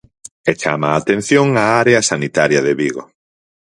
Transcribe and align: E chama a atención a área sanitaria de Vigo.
E 0.49 0.51
chama 0.61 0.87
a 0.91 0.99
atención 1.01 1.47
a 1.63 1.65
área 1.81 2.05
sanitaria 2.11 2.59
de 2.67 2.73
Vigo. 2.81 3.03